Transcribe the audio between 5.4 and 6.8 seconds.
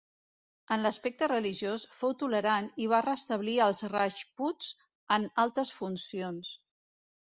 altes funcions.